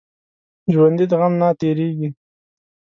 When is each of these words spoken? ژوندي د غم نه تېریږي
ژوندي 0.73 1.05
د 1.09 1.13
غم 1.19 1.33
نه 1.41 1.47
تېریږي 1.59 2.09